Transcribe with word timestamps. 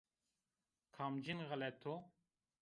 Kamcîn 0.95 1.39
xelet 1.49 1.81
o? 1.93 1.95